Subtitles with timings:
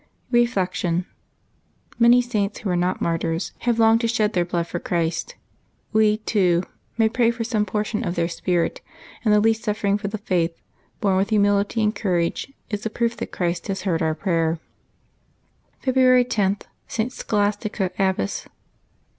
[0.31, 1.05] Reflection.—
[1.99, 5.35] Many saints, who were not martyrs, have longed to shed their blood for Christ.
[5.93, 6.63] We, too,
[6.97, 8.81] may pray for some portion of their spirit;
[9.23, 10.59] and the least suffering for the faith,
[11.01, 14.57] borne with humility and courage, is the proof that Christ has heard our prayer.
[15.83, 16.55] February lo.—
[16.87, 17.11] ST.
[17.13, 18.47] SCHOLASTICA, Abbess.